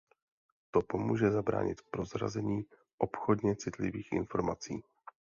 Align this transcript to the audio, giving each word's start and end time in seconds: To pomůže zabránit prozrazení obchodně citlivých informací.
To 0.71 0.81
pomůže 0.81 1.31
zabránit 1.31 1.81
prozrazení 1.91 2.65
obchodně 2.97 3.55
citlivých 3.55 4.07
informací. 4.11 4.83